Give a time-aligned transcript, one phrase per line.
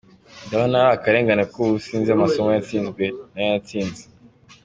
[0.45, 2.89] Ndabona ari akarengane kuko ubu sinzi amasomo natsinze
[3.33, 4.05] n’ayo natsinzwe.